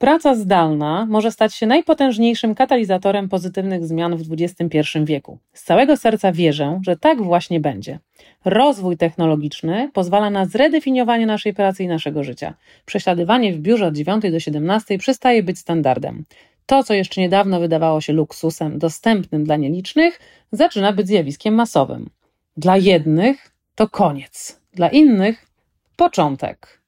[0.00, 5.38] Praca zdalna może stać się najpotężniejszym katalizatorem pozytywnych zmian w XXI wieku.
[5.52, 7.98] Z całego serca wierzę, że tak właśnie będzie.
[8.44, 12.54] Rozwój technologiczny pozwala na zredefiniowanie naszej pracy i naszego życia.
[12.86, 16.24] Prześladowanie w biurze od 9 do 17 przestaje być standardem.
[16.66, 20.20] To, co jeszcze niedawno wydawało się luksusem dostępnym dla nielicznych,
[20.52, 22.10] zaczyna być zjawiskiem masowym.
[22.56, 25.46] Dla jednych to koniec, dla innych
[25.96, 26.79] początek.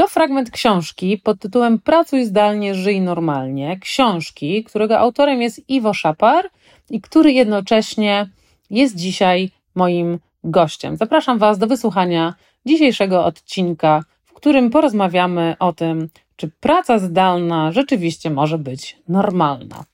[0.00, 3.78] To fragment książki pod tytułem Pracuj zdalnie, żyj normalnie.
[3.78, 6.50] Książki, którego autorem jest Iwo Szapar
[6.90, 8.30] i który jednocześnie
[8.70, 10.96] jest dzisiaj moim gościem.
[10.96, 12.34] Zapraszam Was do wysłuchania
[12.66, 19.84] dzisiejszego odcinka, w którym porozmawiamy o tym, czy praca zdalna rzeczywiście może być normalna.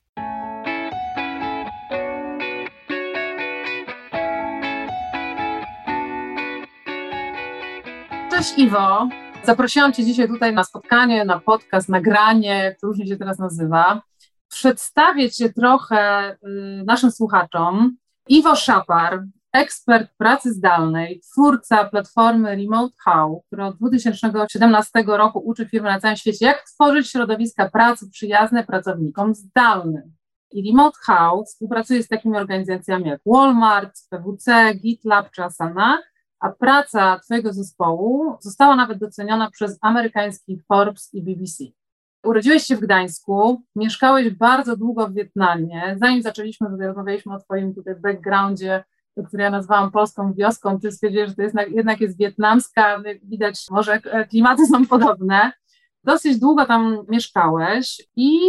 [8.31, 9.09] Cześć Iwo.
[9.47, 14.01] Zaprosiłam Cię dzisiaj tutaj na spotkanie, na podcast, nagranie, to różnie się teraz nazywa.
[14.47, 16.37] Przedstawię Cię trochę y,
[16.85, 17.97] naszym słuchaczom.
[18.27, 25.89] Iwo Szapar, ekspert pracy zdalnej, twórca platformy Remote How, która od 2017 roku uczy firmy
[25.89, 30.13] na całym świecie, jak tworzyć środowiska pracy przyjazne pracownikom zdalnym.
[30.51, 35.99] I Remote How współpracuje z takimi organizacjami jak Walmart, PWC, GitLab czy Asana,
[36.39, 41.63] a praca Twojego zespołu została nawet doceniona przez amerykańskich Forbes i BBC.
[42.23, 45.95] Urodziłeś się w Gdańsku, mieszkałeś bardzo długo w Wietnamie.
[46.01, 48.83] Zanim zaczęliśmy, tutaj rozmawialiśmy o Twoim tutaj backgroundzie,
[49.27, 54.01] który ja nazwałam polską wioską, Ty stwierdziłeś, że to jest, jednak jest wietnamska, widać, może
[54.29, 55.51] klimaty są podobne.
[56.03, 58.39] Dosyć długo tam mieszkałeś i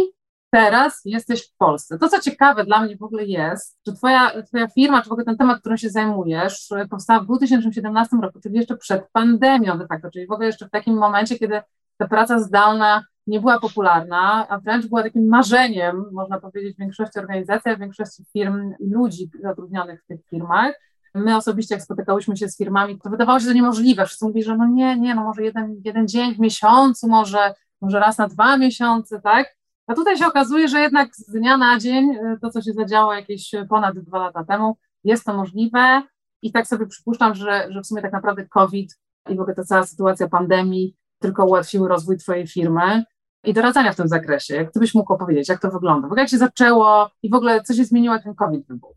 [0.51, 1.97] teraz jesteś w Polsce.
[1.97, 5.25] To, co ciekawe dla mnie w ogóle jest, że twoja, twoja firma, czy w ogóle
[5.25, 10.11] ten temat, którym się zajmujesz, powstała w 2017 roku, czyli jeszcze przed pandemią de facto,
[10.11, 11.61] czyli w ogóle jeszcze w takim momencie, kiedy
[11.97, 17.77] ta praca zdalna nie była popularna, a wręcz była takim marzeniem, można powiedzieć, większości organizacji,
[17.77, 20.73] większości firm i ludzi zatrudnionych w tych firmach.
[21.15, 24.05] My osobiście, jak spotykałyśmy się z firmami, to wydawało się to niemożliwe.
[24.05, 27.99] Wszyscy mówili, że no nie, nie, no może jeden, jeden dzień w miesiącu, może, może
[27.99, 29.58] raz na dwa miesiące, tak?
[29.89, 33.13] A tutaj się okazuje, że jednak z dnia na dzień y, to, co się zadziało
[33.13, 36.01] jakieś ponad dwa lata temu, jest to możliwe
[36.41, 38.97] i tak sobie przypuszczam, że, że w sumie tak naprawdę COVID
[39.29, 43.03] i w ogóle ta cała sytuacja pandemii tylko ułatwiły rozwój Twojej firmy
[43.43, 44.55] i doradzania w tym zakresie.
[44.55, 46.01] Jak Ty byś mógł opowiedzieć, jak to wygląda?
[46.01, 48.95] W ogóle jak się zaczęło i w ogóle co się zmieniło, jak ten COVID wybuchł?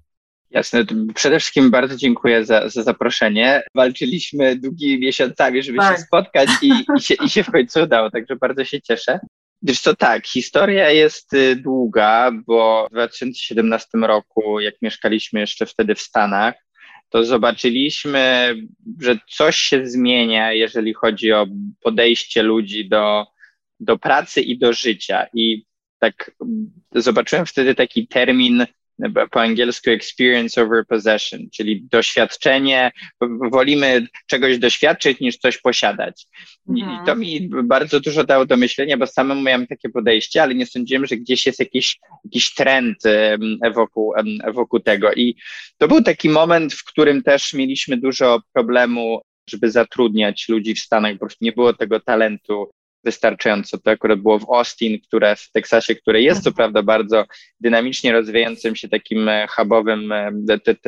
[0.51, 3.63] Jasne, przede wszystkim bardzo dziękuję za, za zaproszenie.
[3.75, 5.97] Walczyliśmy długimi miesiącami, żeby tak.
[5.97, 9.21] się spotkać i, i, się, i się w końcu udało, także bardzo się cieszę.
[9.63, 15.95] Wiesz co, tak, historia jest y, długa, bo w 2017 roku, jak mieszkaliśmy jeszcze wtedy
[15.95, 16.55] w Stanach,
[17.09, 18.55] to zobaczyliśmy,
[19.01, 21.47] że coś się zmienia, jeżeli chodzi o
[21.83, 23.27] podejście ludzi do,
[23.81, 25.27] do pracy i do życia.
[25.35, 25.65] I
[25.99, 26.31] tak
[26.95, 28.67] zobaczyłem wtedy taki termin
[29.31, 32.91] po angielsku experience over possession, czyli doświadczenie,
[33.53, 36.27] wolimy czegoś doświadczyć niż coś posiadać.
[36.69, 37.03] Mhm.
[37.03, 40.67] I to mi bardzo dużo dało do myślenia, bo samemu miałem takie podejście, ale nie
[40.67, 42.99] sądziłem, że gdzieś jest jakiś, jakiś trend
[43.75, 44.15] wokół,
[44.55, 45.13] wokół tego.
[45.13, 45.37] I
[45.79, 51.19] to był taki moment, w którym też mieliśmy dużo problemu żeby zatrudniać ludzi w Stanach,
[51.19, 52.71] prostu nie było tego talentu
[53.05, 53.79] wystarczająco.
[53.79, 56.57] To akurat było w Austin, które w Teksasie, które jest co mhm.
[56.57, 57.25] prawda bardzo
[57.61, 60.31] dynamicznie rozwijającym się takim e, hubowym, e,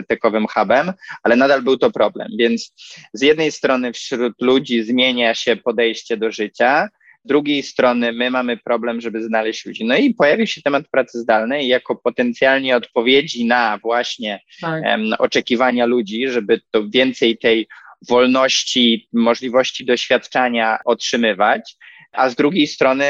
[0.09, 0.93] tekowym hubem,
[1.23, 2.29] ale nadal był to problem.
[2.39, 2.73] Więc
[3.13, 6.89] z jednej strony wśród ludzi zmienia się podejście do życia,
[7.25, 9.85] z drugiej strony my mamy problem, żeby znaleźć ludzi.
[9.85, 14.85] No i pojawił się temat pracy zdalnej jako potencjalnie odpowiedzi na właśnie tak.
[14.85, 17.67] um, oczekiwania ludzi, żeby to więcej tej
[18.09, 21.77] wolności, możliwości doświadczania otrzymywać
[22.15, 23.05] a z drugiej strony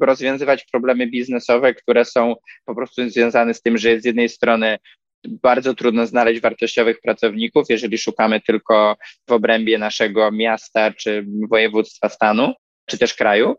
[0.00, 4.78] rozwiązywać problemy biznesowe, które są po prostu związane z tym, że z jednej strony
[5.26, 8.96] bardzo trudno znaleźć wartościowych pracowników, jeżeli szukamy tylko
[9.28, 12.54] w obrębie naszego miasta czy województwa stanu,
[12.86, 13.54] czy też kraju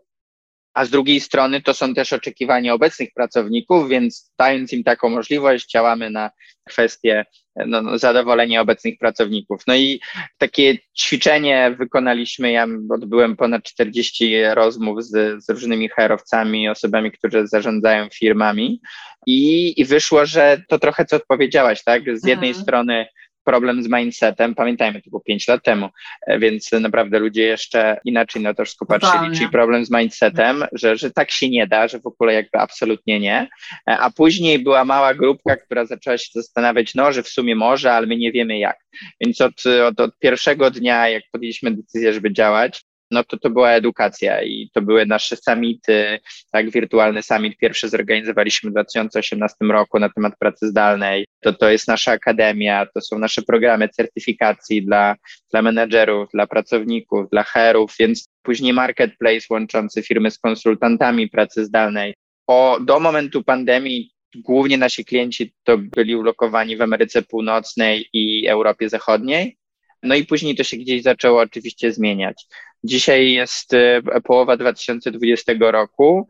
[0.74, 5.70] a z drugiej strony to są też oczekiwania obecnych pracowników, więc dając im taką możliwość,
[5.70, 6.30] działamy na
[6.68, 7.24] kwestię
[7.66, 9.62] no, no, zadowolenia obecnych pracowników.
[9.66, 10.00] No i
[10.38, 18.08] takie ćwiczenie wykonaliśmy, ja odbyłem ponad 40 rozmów z, z różnymi herowcami, osobami, które zarządzają
[18.14, 18.80] firmami
[19.26, 22.02] i, i wyszło, że to trochę co odpowiedziałaś, tak?
[22.02, 22.64] Z jednej mhm.
[22.64, 23.06] strony
[23.44, 24.54] problem z mindsetem.
[24.54, 25.88] Pamiętajmy, to było 5 lat temu,
[26.26, 30.96] e, więc naprawdę ludzie jeszcze inaczej na to wszystko patrzyli, czyli problem z mindsetem, że,
[30.96, 33.48] że tak się nie da, że w ogóle jakby absolutnie nie.
[33.90, 37.92] E, a później była mała grupka, która zaczęła się zastanawiać, no, że w sumie może,
[37.92, 38.76] ale my nie wiemy jak.
[39.20, 43.70] Więc od, od, od pierwszego dnia, jak podjęliśmy decyzję, żeby działać, no to to była
[43.70, 46.18] edukacja i to były nasze summity,
[46.52, 51.88] tak, wirtualny summit pierwszy zorganizowaliśmy w 2018 roku na temat pracy zdalnej, to to jest
[51.88, 55.16] nasza akademia, to są nasze programy certyfikacji dla,
[55.50, 62.14] dla menedżerów, dla pracowników, dla herów, więc później marketplace łączący firmy z konsultantami pracy zdalnej.
[62.46, 68.88] O, do momentu pandemii głównie nasi klienci to byli ulokowani w Ameryce Północnej i Europie
[68.88, 69.56] Zachodniej,
[70.02, 72.46] no i później to się gdzieś zaczęło oczywiście zmieniać.
[72.84, 76.28] Dzisiaj jest e, połowa 2020 roku.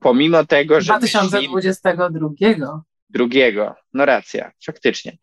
[0.00, 0.92] Pomimo tego, że.
[0.98, 2.82] 2022.
[3.10, 5.18] Drugiego, no racja, faktycznie.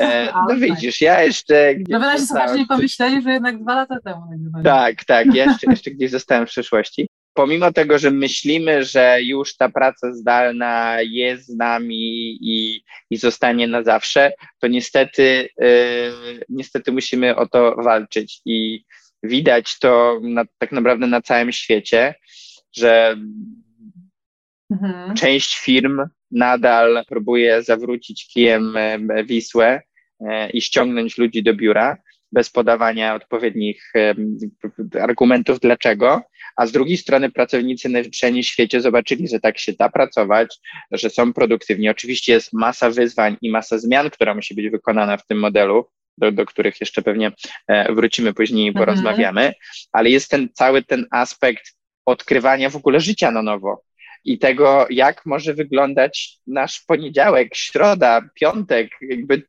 [0.00, 1.74] E, no widzisz, ja jeszcze.
[1.88, 4.22] No wyraźnie słuchacze nie pomyśleli, że jednak dwa lata temu
[4.64, 9.56] Tak, tak, ja jeszcze, jeszcze gdzieś zostałem w przyszłości pomimo tego, że myślimy, że już
[9.56, 16.92] ta praca zdalna jest z nami i, i zostanie na zawsze, to niestety, yy, niestety
[16.92, 18.84] musimy o to walczyć i
[19.22, 22.14] widać to na, tak naprawdę na całym świecie,
[22.76, 23.16] że
[24.70, 25.14] mhm.
[25.14, 28.74] część firm nadal próbuje zawrócić kijem
[29.24, 29.82] Wisłę
[30.20, 31.96] e, i ściągnąć ludzi do biura
[32.32, 33.92] bez podawania odpowiednich
[35.00, 36.22] argumentów dlaczego,
[36.56, 40.58] a z drugiej strony pracownicy na w świecie zobaczyli, że tak się da pracować,
[40.92, 41.88] że są produktywni.
[41.88, 45.84] Oczywiście jest masa wyzwań i masa zmian, która musi być wykonana w tym modelu,
[46.18, 47.32] do, do których jeszcze pewnie
[47.68, 48.86] e, wrócimy później i mhm.
[48.86, 49.52] porozmawiamy,
[49.92, 51.76] ale jest ten cały ten aspekt
[52.06, 53.82] odkrywania w ogóle życia na nowo
[54.24, 59.42] i tego, jak może wyglądać nasz poniedziałek, środa, piątek, jakby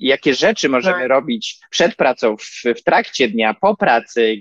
[0.00, 1.08] jakie rzeczy możemy tak.
[1.08, 4.36] robić przed pracą, w, w, trakcie dnia, po pracy,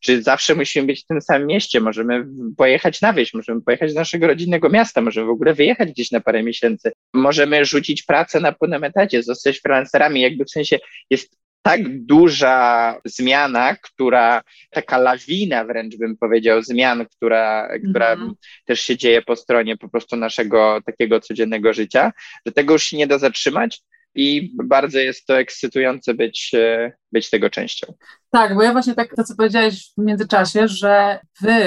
[0.00, 2.26] czy zawsze musimy być w tym samym mieście, możemy
[2.56, 6.20] pojechać na wieś, możemy pojechać do naszego rodzinnego miasta, możemy w ogóle wyjechać gdzieś na
[6.20, 10.78] parę miesięcy, możemy rzucić pracę na pełnym etacie, zostać freelancerami, jakby w sensie
[11.10, 18.32] jest tak duża zmiana, która, taka lawina wręcz bym powiedział, zmian, która, która -hmm.
[18.64, 22.12] też się dzieje po stronie po prostu naszego takiego codziennego życia,
[22.46, 23.80] że tego już się nie da zatrzymać
[24.14, 27.92] i bardzo jest to ekscytujące być, e, być tego częścią.
[28.30, 31.62] Tak, bo ja właśnie tak to, co powiedziałeś w międzyczasie, że wy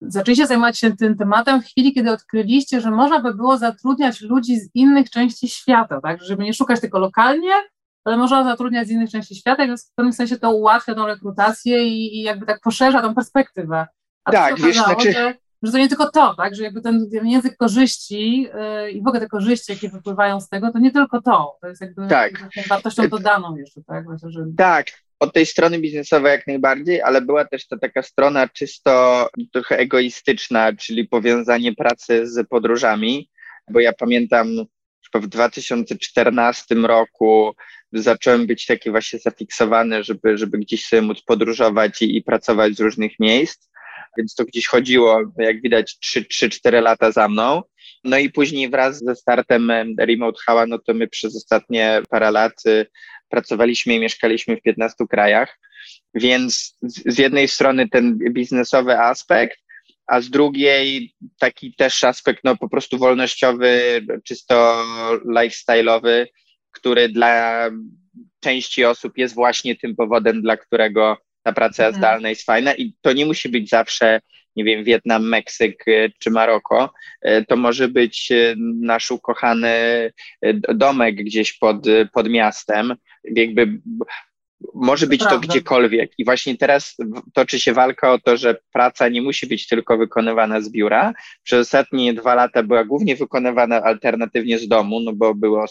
[0.00, 4.60] zaczęliście zajmować się tym tematem w chwili, kiedy odkryliście, że można by było zatrudniać ludzi
[4.60, 7.52] z innych części świata, tak, żeby nie szukać tylko lokalnie,
[8.04, 11.84] ale można zatrudniać z innych części świata, więc w pewnym sensie to ułatwia tą rekrutację
[11.84, 13.86] i, i jakby tak poszerza tą perspektywę.
[14.24, 15.12] A tak, wiesz, znaczy...
[15.12, 19.06] Że, że to nie tylko to, tak, że jakby ten język korzyści yy, i w
[19.06, 22.32] ogóle te korzyści, jakie wypływają z tego, to nie tylko to, to jest jakby tak.
[22.68, 24.06] wartością dodaną jeszcze, tak?
[24.06, 24.44] Myślę, że...
[24.56, 24.86] Tak,
[25.20, 30.72] od tej strony biznesowej jak najbardziej, ale była też ta taka strona czysto trochę egoistyczna,
[30.72, 33.30] czyli powiązanie pracy z podróżami,
[33.70, 34.48] bo ja pamiętam
[35.14, 37.54] w 2014 roku
[37.92, 42.80] zacząłem być taki właśnie zafiksowany, żeby, żeby gdzieś sobie móc podróżować i, i pracować z
[42.80, 43.69] różnych miejsc.
[44.16, 47.62] Więc to gdzieś chodziło, jak widać, 3-4 lata za mną.
[48.04, 52.52] No i później wraz ze startem Remote Hała, no to my przez ostatnie parę lat
[52.66, 52.86] y,
[53.28, 55.58] pracowaliśmy i mieszkaliśmy w 15 krajach.
[56.14, 59.58] Więc z jednej strony ten biznesowy aspekt,
[60.06, 64.84] a z drugiej taki też aspekt no po prostu wolnościowy, czysto
[65.26, 66.26] lifestyle'owy,
[66.70, 67.64] który dla
[68.40, 71.94] części osób jest właśnie tym powodem, dla którego ta praca mhm.
[71.94, 74.20] zdalna jest fajna i to nie musi być zawsze,
[74.56, 76.92] nie wiem, Wietnam, Meksyk y, czy Maroko.
[77.26, 79.72] Y, to może być y, nasz ukochany
[80.74, 82.94] domek gdzieś pod, pod miastem.
[83.24, 83.80] Jakby
[84.74, 86.12] może być to gdziekolwiek.
[86.18, 86.96] I właśnie teraz
[87.34, 91.12] toczy się walka o to, że praca nie musi być tylko wykonywana z biura.
[91.42, 95.64] Przez ostatnie dwa lata była głównie wykonywana alternatywnie z domu, no bo były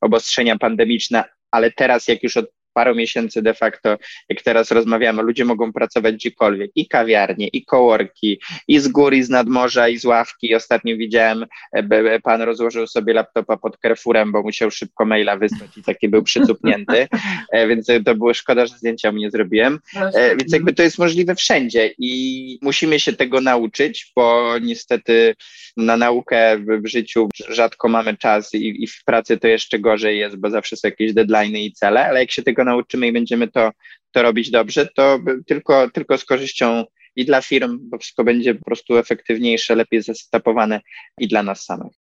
[0.00, 3.96] obostrzenia pandemiczne, ale teraz, jak już od paru miesięcy de facto,
[4.28, 9.22] jak teraz rozmawiamy, ludzie mogą pracować gdziekolwiek, i kawiarnie, i kołorki, i z góry, i
[9.22, 10.54] z nadmorza, i z ławki.
[10.54, 15.82] Ostatnio widziałem, e, pan rozłożył sobie laptopa pod Carrefourem, bo musiał szybko maila wysłać i
[15.82, 17.08] taki był przycupnięty,
[17.52, 19.78] e, więc to było szkoda, że zdjęcia mu nie zrobiłem.
[19.96, 25.34] E, więc jakby to jest możliwe wszędzie i musimy się tego nauczyć, bo niestety
[25.76, 30.36] na naukę w życiu rzadko mamy czas i, i w pracy to jeszcze gorzej jest,
[30.36, 33.70] bo zawsze są jakieś deadlines i cele, ale jak się tego nauczymy i będziemy to,
[34.12, 36.84] to robić dobrze, to tylko, tylko z korzyścią
[37.16, 40.80] i dla firm, bo wszystko będzie po prostu efektywniejsze, lepiej zestapowane
[41.18, 41.92] i dla nas samych.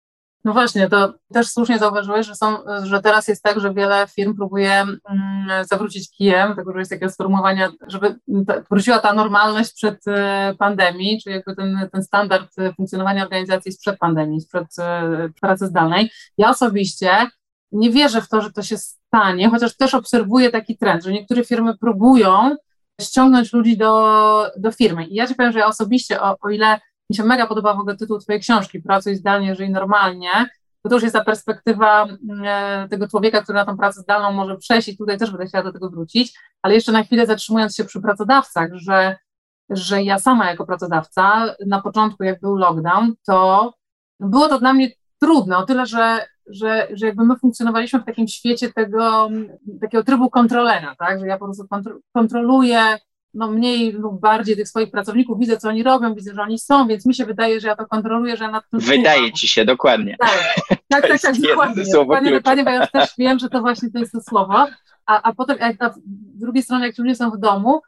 [0.44, 4.36] No właśnie, to też słusznie zauważyłeś, że, są, że teraz jest tak, że wiele firm
[4.36, 5.00] próbuje mm,
[5.70, 8.16] zawrócić kijem, tego, że jest takie sformułowanie, żeby
[8.48, 14.00] ta, wróciła ta normalność przed e, pandemii, czyli jakby ten, ten standard funkcjonowania organizacji sprzed
[14.00, 16.12] pandemii, sprzed e, pracy zdalnej.
[16.38, 17.12] Ja osobiście
[17.72, 21.46] nie wierzę w to, że to się stanie, chociaż też obserwuję taki trend, że niektóre
[21.46, 22.56] firmy próbują
[23.02, 25.06] ściągnąć ludzi do, do firmy.
[25.06, 27.80] I ja Ci powiem, że ja osobiście, o, o ile mi się mega podoba w
[27.80, 30.30] ogóle tytuł Twojej książki, Pracuj zdalnie, żyj normalnie,
[30.90, 32.08] to, już jest ta perspektywa
[32.46, 35.64] e, tego człowieka, który na tą pracę zdalną może przejść i tutaj też będę chciała
[35.64, 39.18] do tego wrócić, ale jeszcze na chwilę zatrzymując się przy pracodawcach, że,
[39.70, 43.74] że ja sama jako pracodawca na początku, jak był lockdown, to
[44.20, 44.90] było to dla mnie
[45.22, 49.30] trudne, o tyle, że, że, że jakby my funkcjonowaliśmy w takim świecie tego
[49.82, 51.68] takiego trybu kontrolera, tak, że ja po prostu
[52.14, 52.98] kontroluję
[53.34, 56.88] no mniej lub bardziej tych swoich pracowników, widzę, co oni robią, widzę, że oni są,
[56.88, 59.66] więc mi się wydaje, że ja to kontroluję, że ja nad tym Wydaje ci się,
[59.66, 60.16] dokładnie.
[60.20, 60.30] Tak,
[60.88, 61.84] tak, tak, tak dokładnie.
[61.94, 64.68] Dokładnie, dokładnie, bo ja też wiem, że to właśnie to jest to słowo,
[65.06, 66.00] a, a potem jak na, z
[66.40, 67.82] drugiej strony, jak ci ludzie są w domu,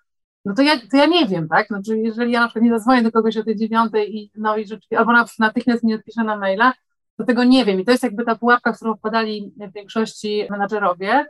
[0.46, 3.02] no to ja, to ja nie wiem, tak, znaczy jeżeli ja na przykład nie zadzwonię
[3.02, 4.66] do kogoś o tej dziewiątej i, no i
[4.98, 6.74] albo na, natychmiast nie odpiszę na maila,
[7.22, 10.48] to tego nie wiem i to jest jakby ta pułapka, w którą wpadali w większości
[10.50, 11.26] menadżerowie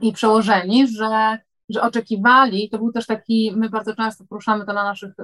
[0.00, 4.84] i przełożeni, że że oczekiwali, to był też taki, my bardzo często poruszamy to na
[4.84, 5.14] naszych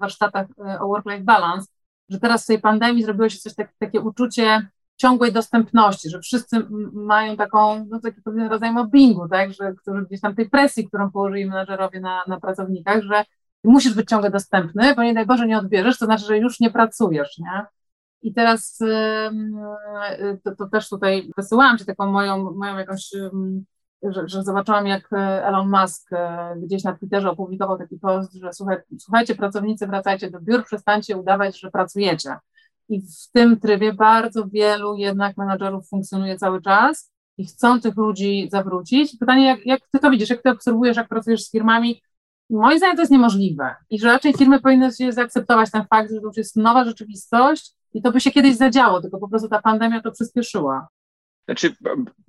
[0.00, 1.66] warsztatach e, o work-life balance,
[2.08, 6.66] że teraz w tej pandemii zrobiło się coś tak, takie uczucie ciągłej dostępności, że wszyscy
[6.92, 11.10] mają taką, no taki pewien rodzaj mobbingu, tak, że który gdzieś tam tej presji, którą
[11.10, 13.24] położyli menadżerowie na, na pracownikach, że
[13.64, 16.70] musisz być ciągle dostępny, bo nie daj Boże nie odbierzesz, to znaczy, że już nie
[16.70, 17.66] pracujesz, nie?
[18.24, 18.78] I teraz
[20.44, 23.10] to, to też tutaj wysyłałam Ci taką moją, moją jakąś
[24.10, 28.52] że, że zobaczyłam, jak e, Elon Musk e, gdzieś na Twitterze opublikował taki post, że
[28.52, 32.36] słuchaj, słuchajcie, pracownicy, wracajcie do biur, przestańcie udawać, że pracujecie.
[32.88, 38.48] I w tym trybie bardzo wielu jednak menadżerów funkcjonuje cały czas i chcą tych ludzi
[38.52, 39.16] zawrócić.
[39.20, 42.02] Pytanie, jak, jak ty to widzisz, jak ty obserwujesz, jak pracujesz z firmami?
[42.50, 46.20] Moim zdaniem to jest niemożliwe i że raczej firmy powinny się zaakceptować ten fakt, że
[46.20, 49.62] to już jest nowa rzeczywistość i to by się kiedyś zadziało, tylko po prostu ta
[49.62, 50.88] pandemia to przyspieszyła.
[51.44, 51.74] Znaczy,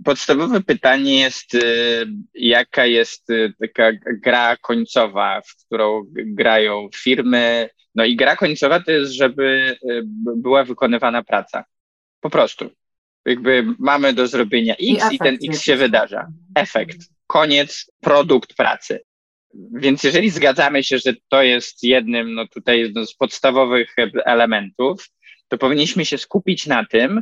[0.04, 3.92] podstawowe pytanie jest, y, jaka jest y, taka
[4.24, 7.70] gra końcowa, w którą grają firmy.
[7.96, 10.04] No i gra końcowa to jest, żeby y,
[10.36, 11.64] była wykonywana praca.
[12.20, 12.70] Po prostu.
[13.26, 16.28] Jakby mamy do zrobienia X i, i ten X się wydarza.
[16.56, 16.98] Efekt.
[17.28, 19.00] Koniec, produkt pracy.
[19.74, 23.96] Więc jeżeli zgadzamy się, że to jest jednym, no tutaj jednym z podstawowych
[24.26, 25.10] elementów,
[25.48, 27.22] to powinniśmy się skupić na tym,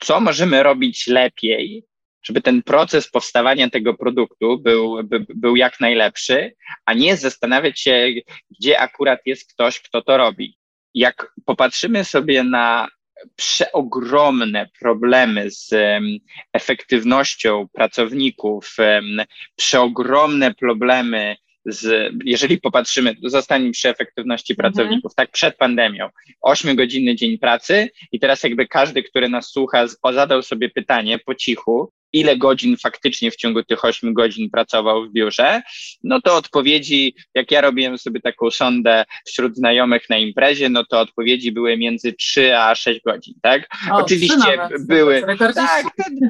[0.00, 1.84] co możemy robić lepiej,
[2.22, 6.54] żeby ten proces powstawania tego produktu był, by, był jak najlepszy,
[6.84, 8.08] a nie zastanawiać się,
[8.50, 10.56] gdzie akurat jest ktoś, kto to robi.
[10.94, 12.88] Jak popatrzymy sobie na
[13.36, 16.04] przeogromne problemy z um,
[16.52, 19.22] efektywnością pracowników, um,
[19.56, 21.36] przeogromne problemy
[21.66, 24.72] z, jeżeli popatrzymy, zostaniemy przy efektywności mhm.
[24.72, 26.08] pracowników, tak przed pandemią,
[26.46, 31.92] 8-godzinny dzień pracy i teraz jakby każdy, który nas słucha, zadał sobie pytanie po cichu,
[32.14, 35.62] ile godzin faktycznie w ciągu tych 8 godzin pracował w biurze,
[36.04, 41.00] no to odpowiedzi, jak ja robiłem sobie taką sondę wśród znajomych na imprezie, no to
[41.00, 43.68] odpowiedzi były między 3 a 6 godzin, tak?
[43.92, 45.22] O, Oczywiście były.
[45.56, 45.84] Tak,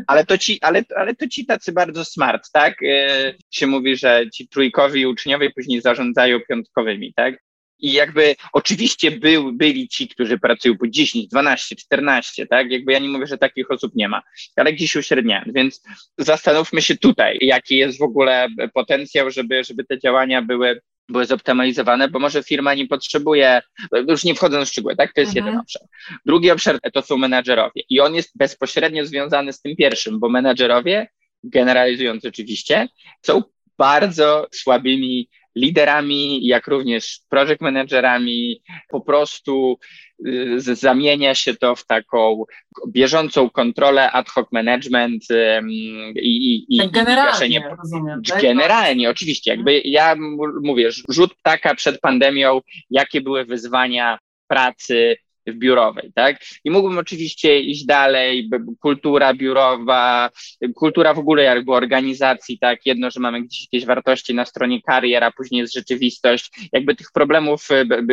[0.07, 2.83] ale to ci, ale, ale to ci tacy bardzo smart, tak?
[2.83, 7.45] E, się mówi, że ci trójkowi uczniowie później zarządzają piątkowymi, tak?
[7.78, 12.71] I jakby oczywiście był, byli ci, którzy pracują po 10, 12, 14, tak?
[12.71, 14.23] Jakby ja nie mówię, że takich osób nie ma,
[14.57, 15.54] ale gdzieś uśredniając.
[15.54, 15.83] Więc
[16.19, 22.09] zastanówmy się tutaj, jaki jest w ogóle potencjał, żeby, żeby te działania były były zoptymalizowane,
[22.09, 23.62] bo może firma nie potrzebuje,
[24.09, 25.12] już nie wchodząc w szczegóły, tak?
[25.12, 25.47] To jest mhm.
[25.47, 25.83] jeden obszar.
[26.26, 31.09] Drugi obszar to są menadżerowie i on jest bezpośrednio związany z tym pierwszym, bo menadżerowie,
[31.45, 32.88] generalizując oczywiście,
[33.23, 33.43] są
[33.78, 38.62] bardzo słabymi liderami, jak również project managerami.
[38.88, 39.78] Po prostu
[40.26, 42.44] y, zamienia się to w taką
[42.88, 45.25] bieżącą kontrolę, ad hoc management
[46.16, 48.42] i, i, tak generalnie, i rozumiem, tak?
[48.42, 49.50] Generalnie, oczywiście.
[49.50, 50.16] Jakby ja
[50.62, 54.18] mówię, rzut ptaka przed pandemią, jakie były wyzwania
[54.49, 56.36] pracy w biurowej, tak?
[56.64, 60.30] I mógłbym oczywiście iść dalej, kultura biurowa,
[60.74, 62.86] kultura w ogóle jakby organizacji, tak?
[62.86, 67.68] Jedno, że mamy gdzieś jakieś wartości na stronie kariera, później jest rzeczywistość, jakby tych problemów,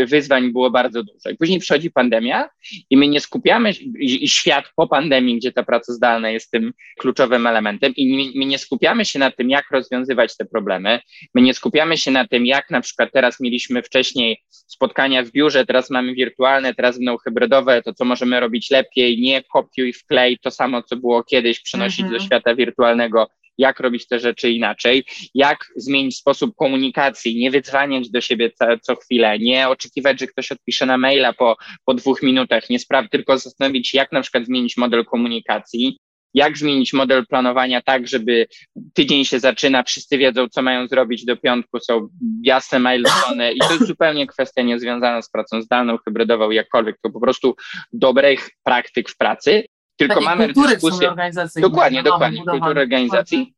[0.07, 1.29] wyzwań było bardzo dużo.
[1.29, 2.49] I później przychodzi pandemia
[2.89, 7.47] i my nie skupiamy, i świat po pandemii, gdzie ta praca zdalna jest tym kluczowym
[7.47, 10.99] elementem i my nie skupiamy się na tym, jak rozwiązywać te problemy,
[11.35, 15.65] my nie skupiamy się na tym, jak na przykład teraz mieliśmy wcześniej spotkania w biurze,
[15.65, 20.51] teraz mamy wirtualne, teraz będą hybrydowe, to co możemy robić lepiej, nie kopiuj, wklej, to
[20.51, 22.09] samo, co było kiedyś, przenosić -hmm.
[22.09, 22.25] do mhm.
[22.25, 28.51] świata wirtualnego, jak robić te rzeczy inaczej, jak zmienić sposób komunikacji, nie wydzwaniać do siebie
[28.51, 32.79] co, co chwilę, nie oczekiwać, że ktoś odpisze na maila po, po dwóch minutach, nie
[32.79, 35.97] spraw, tylko zastanowić się, jak na przykład zmienić model komunikacji,
[36.33, 38.47] jak zmienić model planowania tak, żeby
[38.93, 42.07] tydzień się zaczyna, wszyscy wiedzą, co mają zrobić do piątku, są
[42.43, 47.19] jasne milestone i to jest zupełnie kwestia niezwiązana z pracą zdalną, hybrydową, jakkolwiek, to po
[47.19, 47.55] prostu
[47.93, 49.65] dobrych praktyk w pracy.
[49.97, 51.13] Tylko Takie mamy dyskusję.
[51.61, 53.53] Dokładnie, dokładnie, kultury organizacji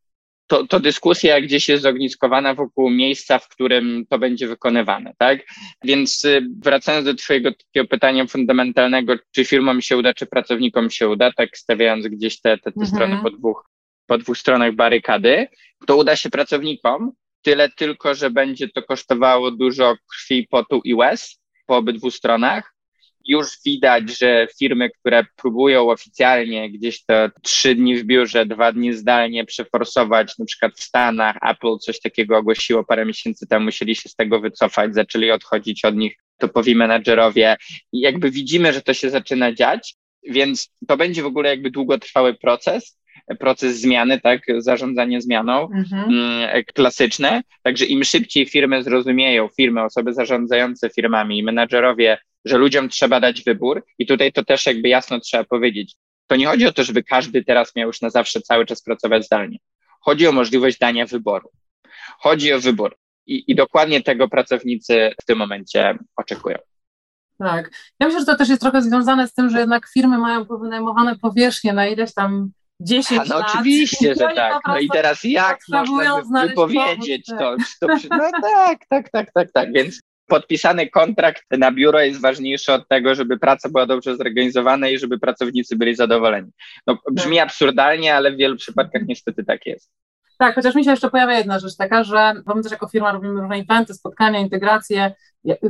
[0.47, 5.39] to, to dyskusja gdzieś jest zogniskowana wokół miejsca, w którym to będzie wykonywane, tak?
[5.83, 11.09] Więc y, wracając do Twojego takiego pytania fundamentalnego, czy firmom się uda, czy pracownikom się
[11.09, 12.87] uda, tak stawiając gdzieś te, te, te mhm.
[12.87, 13.69] strony po dwóch,
[14.07, 15.47] po dwóch stronach barykady,
[15.87, 21.41] to uda się pracownikom, tyle tylko, że będzie to kosztowało dużo krwi, potu i łez
[21.65, 22.75] po obydwu stronach,
[23.25, 28.93] już widać, że firmy, które próbują oficjalnie gdzieś to trzy dni w biurze, dwa dni
[28.93, 34.09] zdalnie przeforsować, na przykład w Stanach, Apple coś takiego ogłosiło parę miesięcy temu, musieli się
[34.09, 37.55] z tego wycofać, zaczęli odchodzić od nich topowi menadżerowie.
[37.91, 42.33] I jakby widzimy, że to się zaczyna dziać, więc to będzie w ogóle jakby długotrwały
[42.33, 42.99] proces,
[43.39, 46.03] proces zmiany, tak, zarządzanie zmianą mhm.
[46.13, 47.41] Mm, klasyczne.
[47.63, 53.43] Także im szybciej firmy zrozumieją, firmy, osoby zarządzające firmami i menadżerowie że ludziom trzeba dać
[53.43, 55.95] wybór i tutaj to też jakby jasno trzeba powiedzieć.
[56.27, 59.25] To nie chodzi o to, żeby każdy teraz miał już na zawsze cały czas pracować
[59.25, 59.57] zdalnie.
[60.01, 61.49] Chodzi o możliwość dania wyboru.
[62.19, 62.97] Chodzi o wybór.
[63.25, 66.57] I, I dokładnie tego pracownicy w tym momencie oczekują.
[67.37, 67.71] Tak.
[67.99, 71.15] Ja myślę, że to też jest trochę związane z tym, że jednak firmy mają wynajmowane
[71.17, 73.47] powierzchnie na ileś tam 10 A, no lat.
[73.49, 74.61] oczywiście, że tak.
[74.67, 77.87] No i teraz jak można wypowiedzieć to, to?
[78.09, 79.73] No tak, tak, tak, tak, tak.
[79.73, 84.97] Więc podpisany kontrakt na biuro jest ważniejszy od tego, żeby praca była dobrze zorganizowana i
[84.97, 86.51] żeby pracownicy byli zadowoleni.
[86.87, 87.47] No, brzmi tak.
[87.47, 89.91] absurdalnie, ale w wielu przypadkach niestety tak jest.
[90.37, 93.41] Tak, chociaż mi się jeszcze pojawia jedna rzecz taka, że my też jako firma robimy
[93.41, 95.13] różne eventy, spotkania, integracje.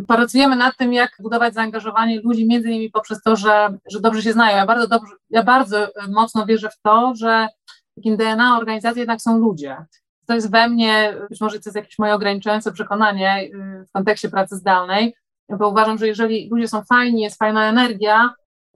[0.08, 4.34] Pracujemy nad tym, jak budować zaangażowanie ludzi, między innymi poprzez to, że, że dobrze się
[4.34, 4.58] znają.
[4.58, 7.48] Ja bardzo, dobrze, ja bardzo mocno wierzę w to, że
[7.96, 9.77] takim DNA organizacji jednak są ludzie
[10.25, 13.50] to jest we mnie, być może to jest jakieś moje ograniczające przekonanie
[13.82, 15.15] y, w kontekście pracy zdalnej,
[15.50, 18.34] bo uważam, że jeżeli ludzie są fajni, jest fajna energia,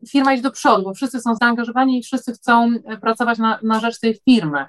[0.10, 3.80] firma idzie do przodu, bo wszyscy są zaangażowani i wszyscy chcą y, pracować na, na
[3.80, 4.66] rzecz tej firmy.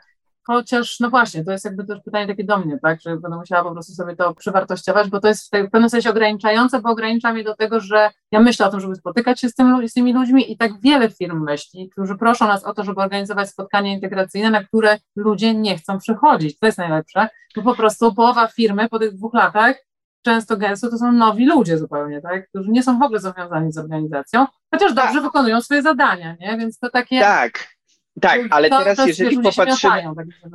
[0.51, 3.65] Chociaż, no właśnie, to jest jakby też pytanie takie do mnie, tak, że będę musiała
[3.65, 7.45] po prostu sobie to przewartościować, bo to jest w pewnym sensie ograniczające, bo ogranicza mnie
[7.45, 10.53] do tego, że ja myślę o tym, żeby spotykać się z, tym, z tymi ludźmi
[10.53, 14.65] i tak wiele firm myśli, którzy proszą nas o to, żeby organizować spotkania integracyjne, na
[14.65, 16.59] które ludzie nie chcą przychodzić.
[16.59, 19.77] To jest najlepsze, bo po prostu połowa firmy po tych dwóch latach
[20.23, 23.79] często gęsto to są nowi ludzie zupełnie, tak, którzy nie są w ogóle związani z
[23.79, 25.23] organizacją, chociaż dobrze tak.
[25.23, 26.57] wykonują swoje zadania, nie?
[26.59, 27.21] Więc to takie...
[27.21, 27.78] Tak,
[28.21, 30.03] tak, ale to, teraz to jeżeli popatrzymy.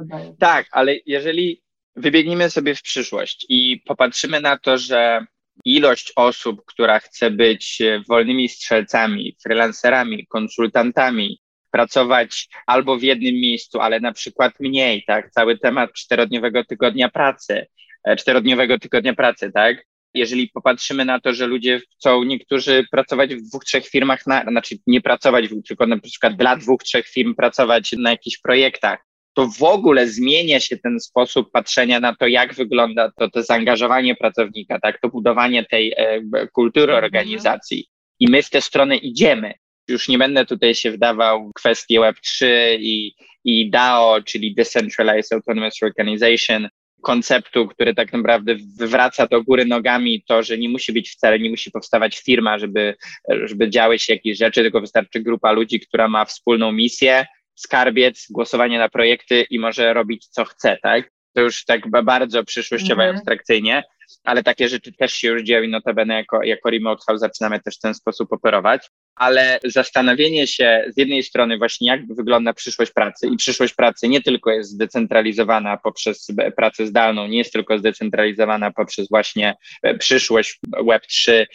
[0.09, 1.63] tak, tak, ale jeżeli
[1.95, 5.25] wybiegniemy sobie w przyszłość i popatrzymy na to, że
[5.65, 11.39] ilość osób, która chce być wolnymi strzelcami, freelancerami, konsultantami,
[11.71, 15.31] pracować albo w jednym miejscu, ale na przykład mniej, tak?
[15.31, 17.67] Cały temat czterodniowego tygodnia pracy,
[18.03, 19.85] e, czterodniowego tygodnia pracy, tak?
[20.13, 24.75] Jeżeli popatrzymy na to, że ludzie chcą niektórzy pracować w dwóch, trzech firmach, na, znaczy
[24.87, 28.99] nie pracować, tylko na przykład dla dwóch, trzech firm pracować na jakichś projektach,
[29.33, 34.15] to w ogóle zmienia się ten sposób patrzenia na to, jak wygląda to, to zaangażowanie
[34.15, 37.03] pracownika, tak, to budowanie tej e, kultury mhm.
[37.03, 37.87] organizacji.
[38.19, 39.53] I my w tę stronę idziemy.
[39.87, 42.45] Już nie będę tutaj się wdawał w kwestie Web3
[42.79, 46.69] i, i DAO, czyli Decentralized Autonomous Organization,
[47.03, 51.49] konceptu, który tak naprawdę wywraca do góry nogami to, że nie musi być wcale, nie
[51.49, 52.95] musi powstawać firma, żeby,
[53.43, 58.79] żeby działy się jakieś rzeczy, tylko wystarczy grupa ludzi, która ma wspólną misję, skarbiec, głosowanie
[58.79, 61.11] na projekty i może robić co chce, tak?
[61.33, 63.15] To już tak bardzo przyszłościowo -hmm.
[63.15, 63.83] abstrakcyjnie,
[64.23, 67.75] ale takie rzeczy też się już dzieją i notabene jako, jako Remote House zaczynamy też
[67.77, 73.27] w ten sposób operować ale zastanowienie się z jednej strony właśnie, jak wygląda przyszłość pracy
[73.27, 79.09] i przyszłość pracy nie tylko jest zdecentralizowana poprzez pracę zdalną, nie jest tylko zdecentralizowana poprzez
[79.09, 81.45] właśnie e, przyszłość Web3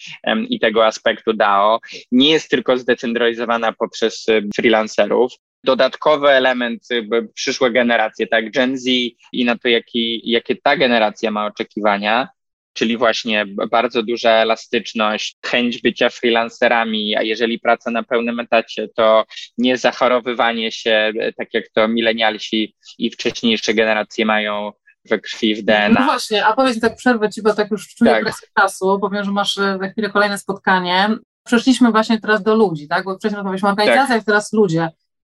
[0.49, 1.81] i tego aspektu DAO,
[2.13, 5.33] nie jest tylko zdecentralizowana poprzez e, freelancerów,
[5.65, 6.89] dodatkowy element
[7.35, 8.87] przyszłe generacje, tak, Gen Z
[9.33, 12.29] i na to, jaki, jakie ta generacja ma oczekiwania,
[12.79, 19.25] czyli właśnie bardzo duża elastyczność, chęć bycia freelancerami, a jeżeli praca na pełnym etacie, to
[19.59, 24.73] nie zachorowywanie się, tak jak to milenialsi i wcześniejsze generacje mają
[25.11, 26.01] we krwi, w DNA.
[26.01, 28.23] No właśnie, a powiedz tak, przerwę Ci, bo tak już czuję tak.
[28.23, 31.09] presję czasu, powiem, że masz e, za chwilę kolejne spotkanie.
[31.45, 34.27] Przeszliśmy właśnie teraz do ludzi, tak, bo wcześniej rozmawialiśmy o organizacjach, tak.
[34.27, 34.89] teraz ludzie.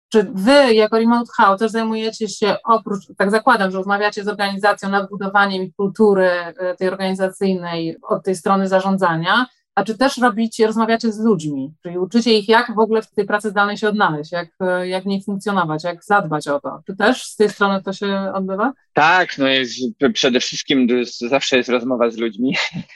[0.09, 4.89] Czy wy jako Remote House też zajmujecie się oprócz, tak zakładam, że rozmawiacie z organizacją
[4.89, 9.45] nad budowaniem kultury e, tej organizacyjnej od tej strony zarządzania,
[9.79, 13.25] a czy też robicie, rozmawiacie z ludźmi, czyli uczycie ich, jak w ogóle w tej
[13.25, 14.49] pracy zdalnej się odnaleźć, jak,
[14.83, 16.81] jak w niej funkcjonować, jak zadbać o to.
[16.87, 18.73] Czy też z tej strony to się odbywa?
[18.93, 19.73] Tak, no jest,
[20.13, 20.87] przede wszystkim
[21.29, 22.55] zawsze jest rozmowa z ludźmi.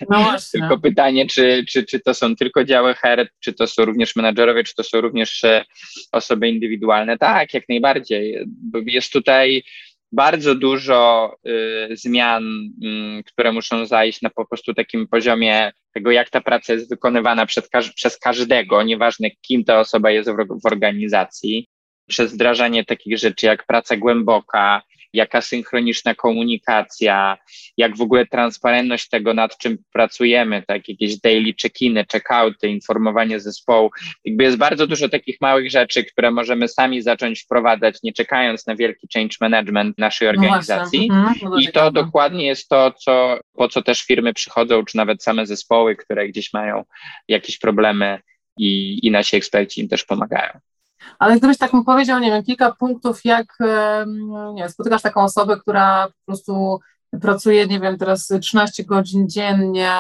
[0.10, 0.60] No właśnie.
[0.60, 4.64] tylko pytanie, czy, czy, czy to są tylko działy HR, czy to są również menadżerowie,
[4.64, 5.66] czy to są również e,
[6.12, 7.18] osoby indywidualne.
[7.18, 8.48] Tak, jak najbardziej.
[8.86, 9.64] Jest tutaj
[10.14, 12.44] bardzo dużo y, zmian,
[13.20, 17.46] y, które muszą zajść na po prostu takim poziomie tego, jak ta praca jest wykonywana
[17.46, 21.68] przez, przez każdego, nieważne kim ta osoba jest w, w organizacji,
[22.10, 24.82] przez wdrażanie takich rzeczy jak praca głęboka,
[25.14, 27.38] jaka synchroniczna komunikacja,
[27.78, 33.92] jak w ogóle transparentność tego, nad czym pracujemy, tak, jakieś daily check-iny, check-outy, informowanie zespołu.
[34.26, 38.76] Jakby jest bardzo dużo takich małych rzeczy, które możemy sami zacząć wprowadzać, nie czekając na
[38.76, 41.08] wielki change management naszej no organizacji.
[41.08, 45.24] No mhm, I to dokładnie jest to, co, po co też firmy przychodzą, czy nawet
[45.24, 46.84] same zespoły, które gdzieś mają
[47.28, 48.20] jakieś problemy
[48.58, 50.60] i, i nasi eksperci im też pomagają.
[51.20, 53.58] Ale gdybyś tak mu powiedział, nie wiem, kilka punktów, jak
[54.54, 56.80] nie wiem, spotykasz taką osobę, która po prostu
[57.22, 59.92] pracuje, nie wiem, teraz 13 godzin dziennie,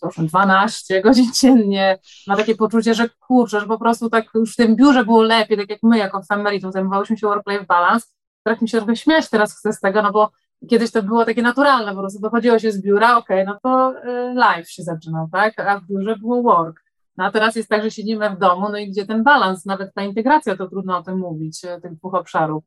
[0.00, 4.56] proszę, 12 godzin dziennie, ma takie poczucie, że kurczę, że po prostu tak już w
[4.56, 8.06] tym biurze było lepiej, tak jak my jako Femeritum zajmowałyśmy się work-life balance,
[8.42, 10.30] tak mi się trochę śmiać teraz chcę z tego, no bo
[10.70, 13.94] kiedyś to było takie naturalne, po prostu dochodziło się z biura, okej, okay, no to
[14.08, 16.87] y, live się zaczynał, tak, a w biurze było work.
[17.18, 19.94] No a teraz jest tak, że siedzimy w domu, no i gdzie ten balans, nawet
[19.94, 22.64] ta integracja, to trudno o tym mówić, e, tych dwóch obszarów.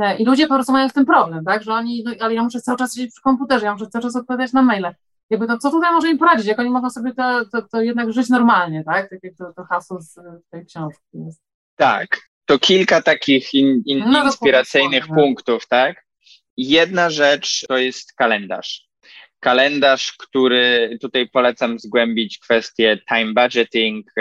[0.00, 2.42] E, I ludzie po prostu mają z tym problem, tak, że oni, no, ale ja
[2.42, 4.94] muszę cały czas siedzieć przy komputerze, ja muszę cały czas odpowiadać na maile.
[5.30, 8.12] Jakby to, co tutaj może im poradzić, jak oni mogą sobie to, to, to jednak
[8.12, 10.14] żyć normalnie, tak, tak jak to, to hasło z
[10.50, 11.42] tej książki jest.
[11.76, 16.06] Tak, to kilka takich in, in, no, inspiracyjnych punktów, tak.
[16.56, 18.85] Jedna rzecz to jest kalendarz
[19.46, 24.12] kalendarz, który tutaj polecam zgłębić kwestię time budgeting,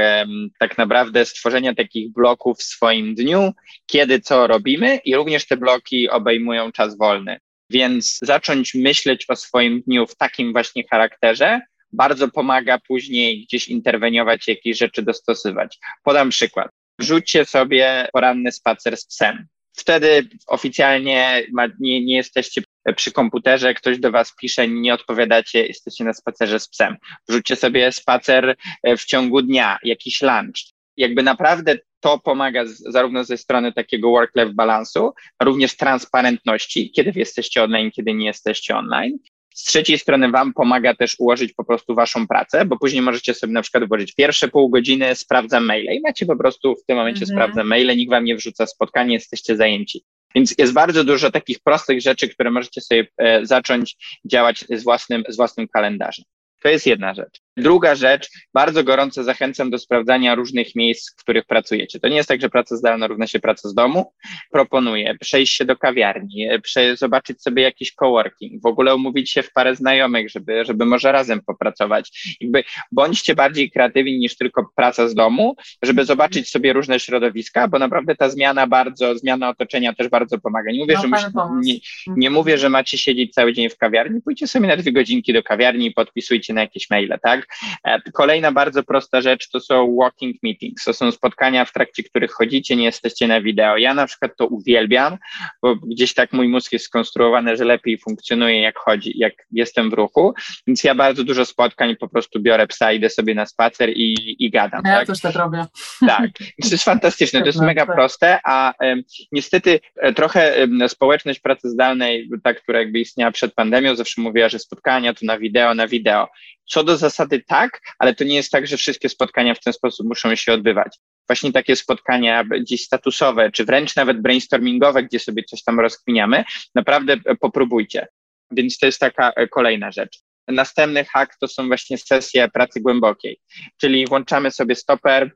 [0.59, 3.53] tak naprawdę stworzenia takich bloków w swoim dniu,
[3.85, 7.39] kiedy co robimy i również te bloki obejmują czas wolny.
[7.69, 11.61] Więc zacząć myśleć o swoim dniu w takim właśnie charakterze
[11.91, 15.77] bardzo pomaga później gdzieś interweniować, jakieś rzeczy dostosować.
[16.03, 16.69] Podam przykład.
[16.99, 19.47] Wrzućcie sobie poranny spacer z psem.
[19.75, 21.43] Wtedy oficjalnie
[21.79, 22.61] nie, nie jesteście
[22.95, 26.95] przy komputerze, ktoś do Was pisze, nie odpowiadacie, jesteście na spacerze z psem.
[27.29, 30.55] Wrzućcie sobie spacer e, w ciągu dnia, jakiś lunch.
[30.97, 37.63] Jakby naprawdę to pomaga z, zarówno ze strony takiego work-life balansu, również transparentności, kiedy jesteście
[37.63, 39.17] online, kiedy nie jesteście online.
[39.55, 43.53] Z trzeciej strony Wam pomaga też ułożyć po prostu Waszą pracę, bo później możecie sobie
[43.53, 47.21] na przykład włożyć pierwsze pół godziny, sprawdzam maile i macie po prostu w tym momencie
[47.21, 47.37] mhm.
[47.37, 50.03] sprawdzam maile, nikt Wam nie wrzuca spotkanie, jesteście zajęci.
[50.35, 55.23] Więc jest bardzo dużo takich prostych rzeczy, które możecie sobie e, zacząć działać z własnym,
[55.29, 56.25] z własnym kalendarzem.
[56.63, 57.44] To jest jedna rzecz.
[57.57, 61.99] Druga rzecz, bardzo gorąco zachęcam do sprawdzania różnych miejsc, w których pracujecie.
[61.99, 64.13] To nie jest tak, że praca zdalna równa się praca z domu.
[64.51, 66.47] Proponuję przejść się do kawiarni,
[66.95, 71.41] zobaczyć sobie jakiś coworking, w ogóle umówić się w parę znajomych, żeby, żeby może razem
[71.41, 72.35] popracować.
[72.41, 77.79] Jakby bądźcie bardziej kreatywni niż tylko praca z domu, żeby zobaczyć sobie różne środowiska, bo
[77.79, 80.71] naprawdę ta zmiana bardzo, zmiana otoczenia też bardzo pomaga.
[80.71, 81.27] Nie mówię, no, że musi,
[81.61, 81.79] nie,
[82.17, 85.43] nie mówię, że macie siedzieć cały dzień w kawiarni, pójdźcie sobie na dwie godzinki do
[85.43, 87.44] kawiarni i podpisujcie na jakieś maile, tak?
[87.83, 90.83] E, kolejna bardzo prosta rzecz to są walking meetings.
[90.83, 93.77] To są spotkania, w trakcie których chodzicie, nie jesteście na wideo.
[93.77, 95.17] Ja na przykład to uwielbiam,
[95.61, 99.93] bo gdzieś tak mój mózg jest skonstruowany, że lepiej funkcjonuje jak chodzi, jak jestem w
[99.93, 100.33] ruchu,
[100.67, 104.49] więc ja bardzo dużo spotkań po prostu biorę psa, idę sobie na spacer i, i
[104.49, 104.81] gadam.
[104.85, 105.07] Ja tak?
[105.07, 105.65] też tak robię.
[106.07, 106.31] Tak,
[106.61, 111.69] to jest fantastyczne, to jest mega proste, a um, niestety e, trochę um, społeczność pracy
[111.69, 115.87] zdalnej, ta, która jakby istniała przed pandemią, zawsze mówiła, że spotkania to na wideo, na
[115.87, 116.27] wideo.
[116.65, 120.07] Co do zasady tak, ale to nie jest tak, że wszystkie spotkania w ten sposób
[120.07, 120.97] muszą się odbywać.
[121.29, 126.43] Właśnie takie spotkania gdzieś statusowe, czy wręcz nawet brainstormingowe, gdzie sobie coś tam rozkminiamy,
[126.75, 128.07] naprawdę popróbujcie.
[128.51, 130.19] Więc to jest taka e, kolejna rzecz.
[130.47, 133.39] Następny hak to są właśnie sesje pracy głębokiej,
[133.81, 135.31] czyli włączamy sobie stoper,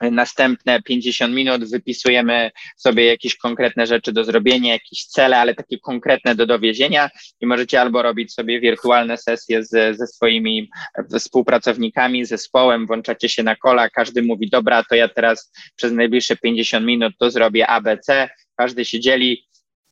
[0.00, 6.34] następne 50 minut wypisujemy sobie jakieś konkretne rzeczy do zrobienia, jakieś cele, ale takie konkretne
[6.34, 10.70] do dowiezienia i możecie albo robić sobie wirtualne sesje z, ze swoimi
[11.18, 16.86] współpracownikami, zespołem, włączacie się na kola, każdy mówi, dobra, to ja teraz przez najbliższe 50
[16.86, 19.48] minut to zrobię ABC, każdy się dzieli,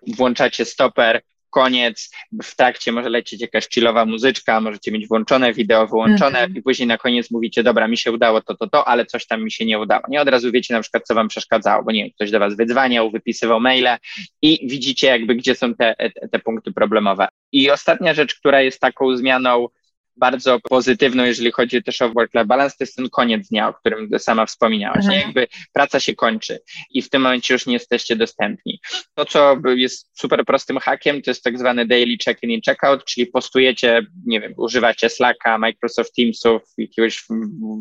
[0.07, 1.23] włączacie stoper,
[1.55, 2.11] koniec,
[2.43, 6.57] w trakcie może lecieć jakaś chillowa muzyczka, możecie mieć włączone wideo, wyłączone -hmm.
[6.57, 9.45] i później na koniec mówicie, dobra, mi się udało to, to, to, ale coś tam
[9.45, 10.03] mi się nie udało.
[10.09, 12.57] Nie od razu wiecie na przykład, co wam przeszkadzało, bo nie wiem, ktoś do was
[12.57, 13.97] wydzwaniał, wypisywał maile
[14.43, 17.29] i widzicie jakby, gdzie są te, te, te punkty problemowe.
[17.53, 19.69] I ostatnia rzecz, która jest taką zmianą
[20.17, 24.09] bardzo pozytywną, jeżeli chodzi też o work-life balance, to jest ten koniec dnia, o którym
[24.19, 25.05] sama wspominałaś.
[25.05, 25.21] Mhm.
[25.21, 26.59] Jakby praca się kończy
[26.91, 28.81] i w tym momencie już nie jesteście dostępni.
[29.15, 33.27] To, co jest super prostym hakiem, to jest tak zwany daily check-in i check-out, czyli
[33.27, 37.25] postujecie, nie wiem, używacie Slacka, Microsoft Teamsów, jakiegoś,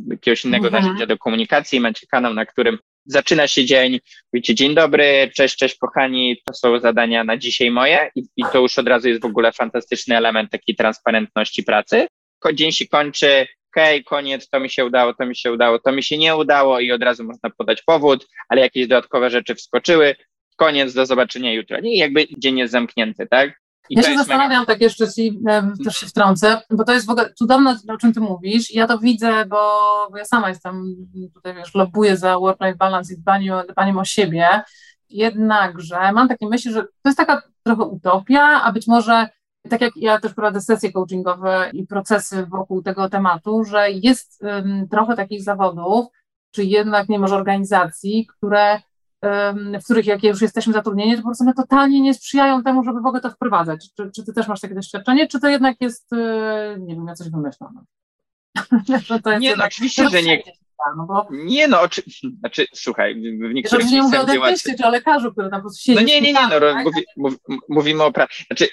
[0.10, 0.84] jakiegoś innego mhm.
[0.84, 4.00] narzędzia do komunikacji, macie kanał, na którym zaczyna się dzień,
[4.34, 8.60] mówicie dzień dobry, cześć, cześć kochani, to są zadania na dzisiaj moje i, i to
[8.60, 12.08] już od razu jest w ogóle fantastyczny element takiej transparentności pracy.
[12.54, 15.92] Dzień się kończy, okej, okay, koniec, to mi się udało, to mi się udało, to
[15.92, 20.16] mi się nie udało i od razu można podać powód, ale jakieś dodatkowe rzeczy wskoczyły,
[20.56, 21.80] koniec, do zobaczenia jutro.
[21.80, 23.64] Nie, jakby dzień jest zamknięty, tak?
[23.90, 24.74] I ja się zastanawiam, mega...
[24.74, 25.40] tak jeszcze ci
[25.84, 28.74] też się wtrącę, bo to jest w ogóle cudowne, o czym ty mówisz.
[28.74, 29.58] Ja to widzę, bo,
[30.12, 30.96] bo ja sama jestem
[31.34, 34.62] tutaj, wiesz, lobuję za work-life balance i dbaniem, dbaniem o siebie.
[35.10, 39.28] Jednakże mam takie myśli, że to jest taka trochę utopia, a być może
[39.70, 44.88] tak jak ja też prowadzę sesje coachingowe i procesy wokół tego tematu, że jest um,
[44.92, 46.06] trochę takich zawodów,
[46.52, 48.80] czy jednak nie może organizacji, które
[49.82, 53.02] w których jak już jesteśmy zatrudnieni, to po prostu one totalnie nie sprzyjają temu, żeby
[53.02, 53.90] w ogóle to wprowadzać.
[53.94, 57.14] Czy, czy ty też masz takie doświadczenie, czy to jednak jest, e, nie wiem, ja
[57.14, 57.86] coś wymyślam?
[59.40, 60.44] nie, no oczywiście, że nie.
[60.98, 61.28] No bo...
[61.32, 62.02] Nie no, oczy...
[62.40, 65.84] znaczy słuchaj, w niektórych nie mówię o dentyście czy o lekarzu, który tam po prostu
[65.84, 65.96] siedzi.
[65.96, 66.86] No nie, nie, nie, no, tak?
[67.18, 67.38] mówi,
[67.70, 68.44] mówimy o pracy.
[68.48, 68.68] Znaczy,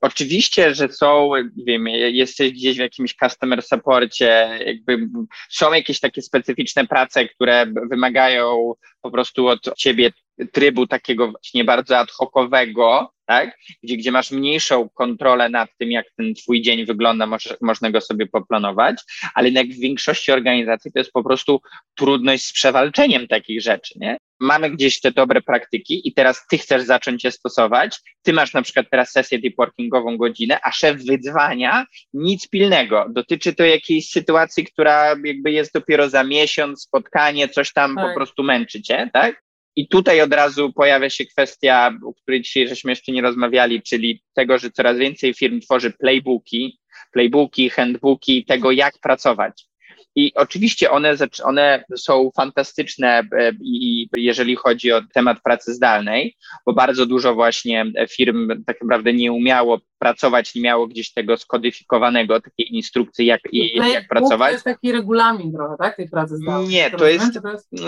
[0.00, 1.30] oczywiście, że są,
[1.66, 5.08] wiem, jesteś gdzieś w jakimś customer supporcie, jakby
[5.50, 10.10] są jakieś takie specyficzne prace, które wymagają po prostu od ciebie
[10.52, 13.58] trybu takiego właśnie bardzo ad hocowego, tak?
[13.82, 18.00] Gdzie, gdzie masz mniejszą kontrolę nad tym, jak ten twój dzień wygląda, może, można go
[18.00, 19.02] sobie poplanować,
[19.34, 21.60] ale jednak w większości organizacji to jest po prostu
[21.94, 24.18] trudność z przewalczeniem takich rzeczy, nie?
[24.40, 28.62] Mamy gdzieś te dobre praktyki i teraz ty chcesz zacząć je stosować, ty masz na
[28.62, 33.06] przykład teraz sesję deep workingową godzinę, a szef wydzwania nic pilnego.
[33.10, 38.08] Dotyczy to jakiejś sytuacji, która jakby jest dopiero za miesiąc, spotkanie, coś tam tak.
[38.08, 39.42] po prostu męczy cię, tak?
[39.76, 44.22] I tutaj od razu pojawia się kwestia, o której dzisiaj żeśmy jeszcze nie rozmawiali, czyli
[44.34, 46.80] tego, że coraz więcej firm tworzy playbooki,
[47.12, 49.69] playbooki, handbooki tego, jak pracować.
[50.16, 56.72] I oczywiście one, one są fantastyczne, e, i jeżeli chodzi o temat pracy zdalnej, bo
[56.72, 62.74] bardzo dużo właśnie firm tak naprawdę nie umiało pracować, nie miało gdzieś tego skodyfikowanego, takiej
[62.74, 64.48] instrukcji, jak, i, jak pracować.
[64.48, 66.68] To jest taki regulamin trochę, tak, tej pracy zdalnej?
[66.68, 67.40] Nie, to jest,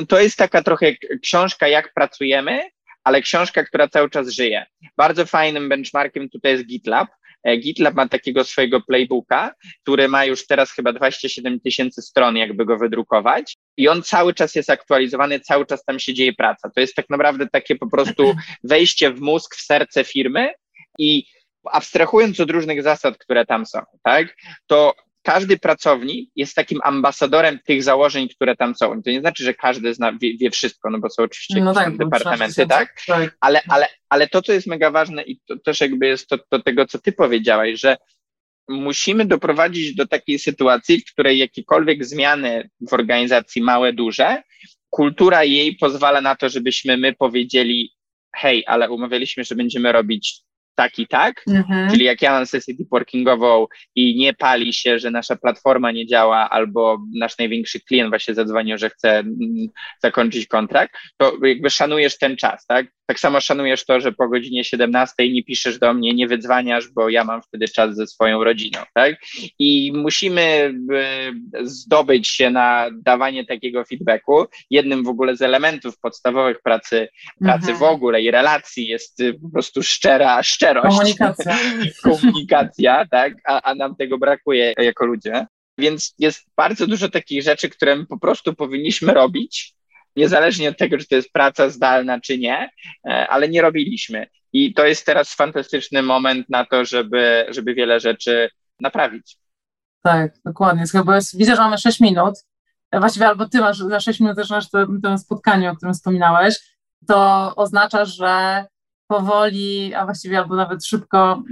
[0.08, 2.60] to jest taka trochę książka, jak pracujemy,
[3.04, 4.66] ale książka, która cały czas żyje.
[4.96, 7.08] Bardzo fajnym benchmarkiem tutaj jest GitLab,
[7.58, 12.78] GitLab ma takiego swojego playbooka, który ma już teraz chyba 27 tysięcy stron, jakby go
[12.78, 13.56] wydrukować.
[13.76, 16.70] I on cały czas jest aktualizowany, cały czas tam się dzieje praca.
[16.74, 20.52] To jest tak naprawdę takie po prostu wejście w mózg, w serce firmy
[20.98, 21.24] i
[21.72, 27.82] abstrahując od różnych zasad, które tam są, tak, to każdy pracownik jest takim ambasadorem tych
[27.82, 29.02] założeń, które tam są.
[29.02, 31.96] To nie znaczy, że każdy zna, wie, wie wszystko, no bo są oczywiście no tak,
[31.96, 32.94] departamenty, tak?
[33.06, 33.36] tak?
[33.40, 36.62] Ale, ale, ale to, co jest mega ważne i to też jakby jest to, to
[36.62, 37.96] tego, co ty powiedziałaś, że
[38.68, 44.42] musimy doprowadzić do takiej sytuacji, w której jakiekolwiek zmiany w organizacji, małe, duże,
[44.90, 47.92] kultura jej pozwala na to, żebyśmy my powiedzieli,
[48.36, 50.42] hej, ale umawialiśmy, że będziemy robić
[50.74, 51.90] tak i tak, mhm.
[51.90, 56.50] czyli jak ja mam sesję deepworkingową i nie pali się, że nasza platforma nie działa
[56.50, 59.38] albo nasz największy klient właśnie zadzwonił, że chce mm,
[60.02, 62.86] zakończyć kontrakt, to jakby szanujesz ten czas, tak?
[63.06, 67.08] Tak samo szanujesz to, że po godzinie 17 nie piszesz do mnie, nie wydzwaniasz, bo
[67.08, 69.16] ja mam wtedy czas ze swoją rodziną, tak?
[69.58, 70.74] I musimy
[71.62, 74.44] zdobyć się na dawanie takiego feedbacku.
[74.70, 77.08] Jednym w ogóle z elementów podstawowych pracy,
[77.40, 77.78] pracy mhm.
[77.78, 80.96] w ogóle i relacji jest y, po prostu szczera, szczerość.
[80.96, 81.58] Komunikacja.
[82.02, 83.32] Komunikacja, tak?
[83.46, 85.46] A, a nam tego brakuje jako ludzie.
[85.78, 89.74] Więc jest bardzo dużo takich rzeczy, które my po prostu powinniśmy robić,
[90.16, 92.70] niezależnie od tego, czy to jest praca zdalna, czy nie,
[93.08, 94.26] e, ale nie robiliśmy.
[94.52, 99.36] I to jest teraz fantastyczny moment na to, żeby, żeby wiele rzeczy naprawić.
[100.02, 100.84] Tak, dokładnie.
[100.92, 102.34] Chyba jest, widzę, że mamy 6 minut.
[102.90, 106.58] E, właściwie albo ty masz za 6 minut masz to, to spotkanie, o którym wspominałeś.
[107.08, 108.64] To oznacza, że
[109.06, 111.42] powoli, a właściwie albo nawet szybko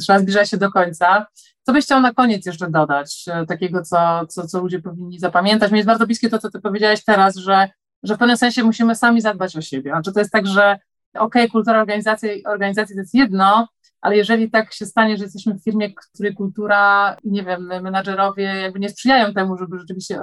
[0.00, 1.26] trzeba zbliżać się do końca.
[1.62, 5.70] Co byś chciał na koniec jeszcze dodać, takiego, co, co, co ludzie powinni zapamiętać?
[5.70, 7.68] Mnie jest bardzo bliskie to, co ty powiedziałeś teraz, że
[8.02, 9.90] że w pewnym sensie musimy sami zadbać o siebie.
[9.90, 10.78] Znaczy to jest tak, że
[11.14, 13.68] okej, okay, kultura organizacji, organizacji to jest jedno,
[14.00, 18.80] ale jeżeli tak się stanie, że jesteśmy w firmie, której kultura, nie wiem, menadżerowie jakby
[18.80, 20.20] nie sprzyjają temu, żeby rzeczywiście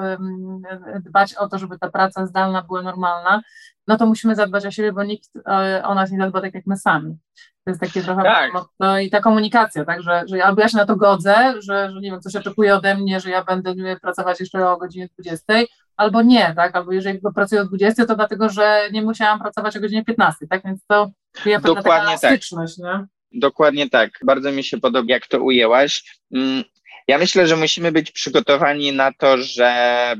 [1.05, 3.41] dbać o to, żeby ta praca zdalna była normalna,
[3.87, 6.65] no to musimy zadbać o siebie, bo nikt e, o nas nie zadba tak jak
[6.65, 7.17] my sami.
[7.65, 8.51] To jest takie trochę, tak.
[8.79, 12.01] no i ta komunikacja, tak, że, że albo ja się na to godzę, że, że
[12.01, 15.53] nie wiem, coś oczekuje ode mnie, że ja będę pracować jeszcze o godzinie 20,
[15.97, 19.79] albo nie, tak, albo jeżeli pracuję o 20, to dlatego, że nie musiałam pracować o
[19.79, 21.11] godzinie 15, tak, więc to
[21.45, 22.39] ja Dokładnie tak.
[22.77, 23.05] Nie?
[23.31, 24.11] Dokładnie tak.
[24.25, 26.19] Bardzo mi się podoba, jak to ujęłaś.
[26.33, 26.63] Mm,
[27.07, 30.15] ja myślę, że musimy być przygotowani na to, że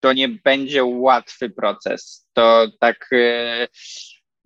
[0.00, 2.26] to nie będzie łatwy proces.
[2.32, 3.68] To tak y,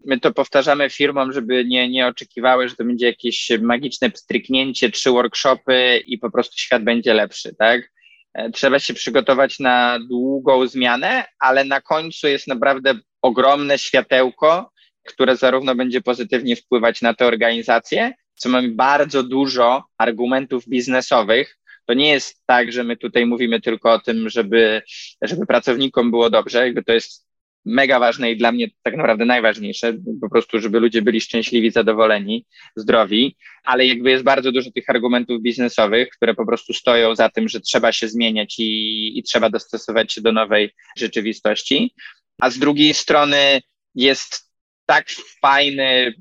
[0.06, 5.10] my to powtarzamy firmom, żeby nie, nie oczekiwały, że to będzie jakieś magiczne pstryknięcie, trzy
[5.10, 7.92] workshopy i po prostu świat będzie lepszy, tak?
[8.34, 14.72] E, trzeba się przygotować na długą zmianę, ale na końcu jest naprawdę ogromne światełko,
[15.04, 21.58] które zarówno będzie pozytywnie wpływać na te organizacje, co mamy bardzo dużo argumentów biznesowych.
[21.86, 24.82] To nie jest tak, że my tutaj mówimy tylko o tym, żeby,
[25.22, 27.25] żeby pracownikom było dobrze, jakby to jest
[27.66, 32.46] mega ważne i dla mnie tak naprawdę najważniejsze, po prostu, żeby ludzie byli szczęśliwi, zadowoleni,
[32.76, 37.48] zdrowi, ale jakby jest bardzo dużo tych argumentów biznesowych, które po prostu stoją za tym,
[37.48, 41.94] że trzeba się zmieniać i, i trzeba dostosować się do nowej rzeczywistości.
[42.40, 43.62] A z drugiej strony
[43.94, 44.52] jest
[44.86, 45.06] tak
[45.42, 46.14] fajny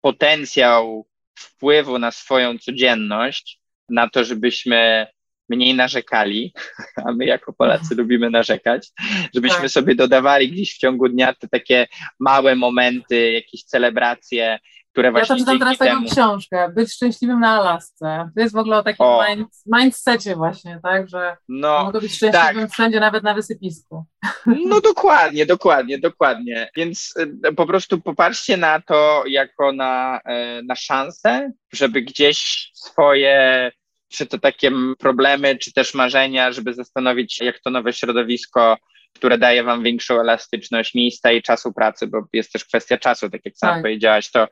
[0.00, 1.06] potencjał
[1.38, 5.06] wpływu na swoją codzienność, na to, żebyśmy
[5.48, 6.52] mniej narzekali,
[7.06, 8.88] a my jako Polacy lubimy narzekać,
[9.34, 9.70] żebyśmy tak.
[9.70, 11.86] sobie dodawali gdzieś w ciągu dnia te takie
[12.20, 14.58] małe momenty, jakieś celebracje,
[14.98, 15.34] które właśnie.
[15.34, 16.00] Ja to czytam teraz temu...
[16.00, 18.30] taką książkę, Być szczęśliwym na Alasce.
[18.34, 19.24] To jest w ogóle o takim o.
[19.28, 22.70] Mind, mindsetie właśnie, tak, że no, mogę być szczęśliwym tak.
[22.70, 24.04] wszędzie, nawet na wysypisku.
[24.46, 26.70] No dokładnie, dokładnie, dokładnie.
[26.76, 27.14] Więc
[27.46, 30.20] y, po prostu popatrzcie na to jako na,
[30.60, 33.70] y, na szansę, żeby gdzieś swoje
[34.08, 38.76] czy to takie problemy, czy też marzenia, żeby zastanowić się, jak to nowe środowisko,
[39.14, 43.40] które daje wam większą elastyczność miejsca i czasu pracy, bo jest też kwestia czasu, tak
[43.44, 43.82] jak sam tak.
[43.82, 44.48] powiedziałaś, to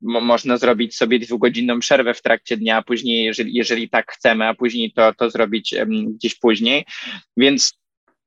[0.00, 4.46] mo można zrobić sobie dwugodzinną przerwę w trakcie dnia, a później, jeżeli, jeżeli tak chcemy,
[4.46, 6.84] a później to, to zrobić um, gdzieś później.
[7.36, 7.78] Więc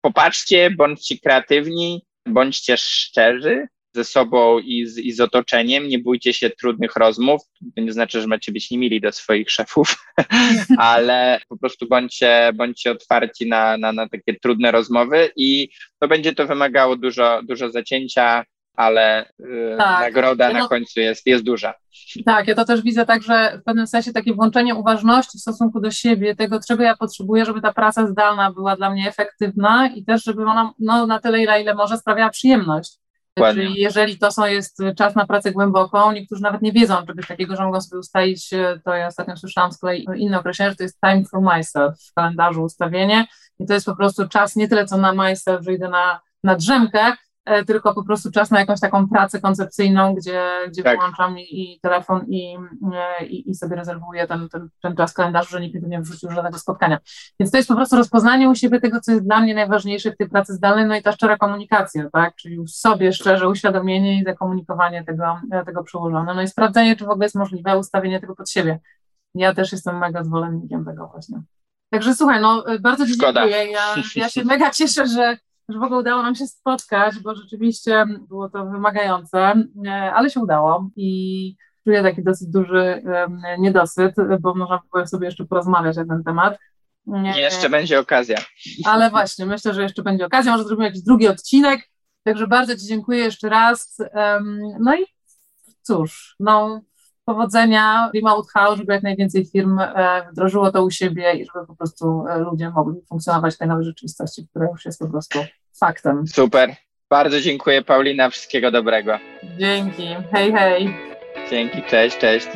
[0.02, 5.88] popatrzcie, bądźcie kreatywni, bądźcie szczerzy, ze sobą i z, i z otoczeniem.
[5.88, 7.42] Nie bójcie się trudnych rozmów.
[7.76, 10.06] To nie znaczy, że macie być niemili do swoich szefów,
[10.78, 16.36] ale po prostu bądźcie, bądźcie otwarci na, na, na takie trudne rozmowy i to będzie
[16.36, 18.44] to wymagało dużo, dużo zacięcia,
[18.76, 20.02] ale y, tak.
[20.02, 21.74] nagroda na końcu jest, jest duża.
[22.26, 25.80] Tak, ja to też widzę tak, że w pewnym sensie takie włączenie uważności w stosunku
[25.82, 30.04] do siebie, tego, czego ja potrzebuję, żeby ta praca zdalna była dla mnie efektywna i
[30.06, 33.01] też, żeby ona no, na tyle, ile, ile może sprawiała przyjemność.
[33.38, 33.64] Dokładnie.
[33.64, 37.56] Czyli jeżeli to są, jest czas na pracę głęboką, niektórzy nawet nie wiedzą czegoś takiego,
[37.56, 38.50] że mogą sobie ustalić,
[38.86, 42.14] to ja ostatnio słyszałam z kolei inne określenie, że to jest time for myself w
[42.14, 43.28] kalendarzu ustawienie
[43.60, 46.56] i to jest po prostu czas nie tyle co na myself, że idę na, na
[46.56, 47.31] drzemkę, E,
[47.68, 50.98] tylko po prostu czas na jakąś taką pracę koncepcyjną, gdzie, gdzie tak.
[50.98, 52.58] wyłączam i, i telefon i,
[52.94, 56.60] e, i, i, sobie rezerwuję ten, ten, ten czas kalendarzu, że nikt nie wrzucił żadnego
[56.60, 56.98] spotkania.
[57.40, 60.18] Więc to jest po prostu rozpoznanie u siebie tego, co jest dla mnie najważniejsze w
[60.18, 65.04] tej pracy zdalnej, no i ta szczera komunikacja, tak, czyli sobie szczerze uświadomienie i zakomunikowanie
[65.04, 68.50] tego, e, tego przełożone, no i sprawdzenie, czy w ogóle jest możliwe ustawienie tego pod
[68.50, 68.80] siebie.
[69.36, 71.42] Ja też jestem mega zwolennikiem tego właśnie.
[71.90, 73.72] Także słuchaj, no bardzo Ci dziękuję.
[73.72, 75.38] Ja, ja się mega cieszę, że
[75.72, 79.54] że w ogóle udało nam się spotkać, bo rzeczywiście było to wymagające,
[79.88, 83.04] e, ale się udało i czuję taki dosyć duży
[83.60, 86.58] niedosyt, bo można by sobie jeszcze porozmawiać na ten temat.
[87.36, 88.38] Jeszcze będzie okazja.
[88.86, 91.90] Ale właśnie, myślę, że jeszcze będzie okazja, może zrobimy jakiś drugi odcinek,
[92.24, 93.98] także bardzo Ci dziękuję jeszcze raz.
[94.80, 95.06] No i
[95.82, 96.82] cóż, no
[97.26, 101.76] powodzenia Remote House, żeby jak najwięcej firm e, wdrożyło to u siebie i żeby po
[101.76, 105.40] prostu e, ludzie mogli funkcjonować w tej nowej rzeczywistości, która już jest po prostu
[105.80, 106.28] faktem.
[106.28, 106.76] Super.
[107.10, 109.20] Bardzo dziękuję Paulina, wszystkiego dobrego.
[109.58, 110.08] Dzięki.
[110.34, 110.98] Hej, hej.
[111.50, 112.48] Dzięki, cześć, cześć.